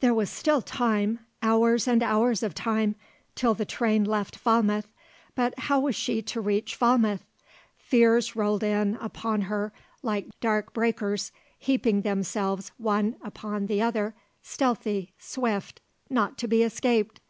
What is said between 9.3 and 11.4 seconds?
her like dark breakers,